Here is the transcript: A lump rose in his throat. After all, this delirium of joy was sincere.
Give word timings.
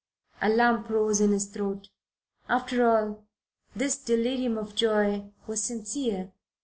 A 0.41 0.49
lump 0.49 0.89
rose 0.89 1.21
in 1.21 1.31
his 1.31 1.45
throat. 1.45 1.89
After 2.49 2.87
all, 2.89 3.23
this 3.75 3.99
delirium 3.99 4.57
of 4.57 4.73
joy 4.73 5.29
was 5.45 5.63
sincere. 5.63 6.31